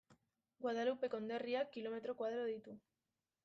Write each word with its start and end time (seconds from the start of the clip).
Guadalupe 0.65 1.11
konderriak 1.17 1.71
kilometro 1.77 2.19
koadro 2.23 2.51
ditu. 2.51 2.79